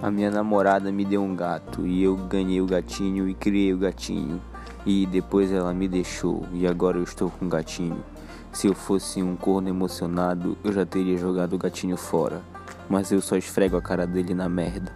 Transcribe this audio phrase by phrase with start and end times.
[0.00, 3.78] A minha namorada me deu um gato e eu ganhei o gatinho e criei o
[3.78, 4.40] gatinho.
[4.86, 8.04] E depois ela me deixou e agora eu estou com o gatinho.
[8.52, 12.42] Se eu fosse um corno emocionado, eu já teria jogado o gatinho fora.
[12.88, 14.92] Mas eu só esfrego a cara dele na merda.